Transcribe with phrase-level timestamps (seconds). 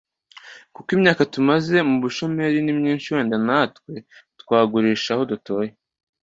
[0.75, 3.93] kuko imyaka tumaze mu bushomeri ni myinshi wenda natwe
[4.41, 5.71] twagurisha aho dutuye